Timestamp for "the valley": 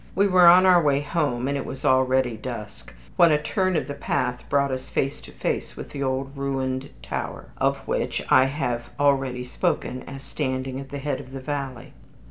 11.33-11.93